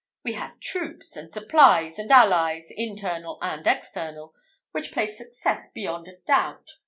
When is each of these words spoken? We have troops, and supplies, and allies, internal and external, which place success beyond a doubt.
We 0.23 0.33
have 0.33 0.59
troops, 0.59 1.15
and 1.15 1.31
supplies, 1.31 1.99
and 1.99 2.09
allies, 2.09 2.71
internal 2.75 3.37
and 3.39 3.67
external, 3.67 4.33
which 4.71 4.91
place 4.91 5.15
success 5.15 5.69
beyond 5.71 6.07
a 6.07 6.15
doubt. 6.25 6.71